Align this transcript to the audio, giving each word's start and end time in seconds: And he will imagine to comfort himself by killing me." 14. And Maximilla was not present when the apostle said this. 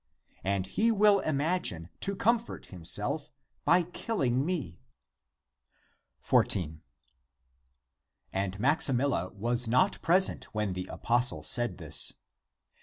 And 0.43 0.65
he 0.65 0.91
will 0.91 1.19
imagine 1.19 1.89
to 1.99 2.15
comfort 2.15 2.65
himself 2.73 3.31
by 3.65 3.83
killing 3.83 4.43
me." 4.43 4.79
14. 6.21 6.81
And 8.33 8.59
Maximilla 8.59 9.31
was 9.31 9.67
not 9.67 10.01
present 10.01 10.45
when 10.55 10.73
the 10.73 10.87
apostle 10.87 11.43
said 11.43 11.77
this. 11.77 12.13